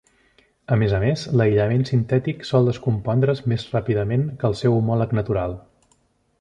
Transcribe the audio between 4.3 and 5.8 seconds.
que el seu homòleg natural.